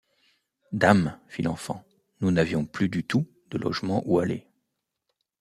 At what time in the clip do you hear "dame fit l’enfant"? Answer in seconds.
0.71-1.85